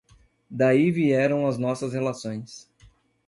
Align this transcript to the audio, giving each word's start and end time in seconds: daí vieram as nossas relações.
daí 0.49 0.89
vieram 0.89 1.45
as 1.45 1.59
nossas 1.59 1.93
relações. 1.93 2.67